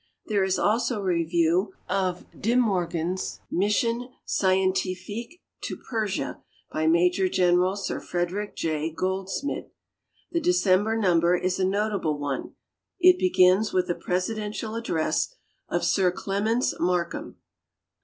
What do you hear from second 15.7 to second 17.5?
Sir Clements 3Iarkham.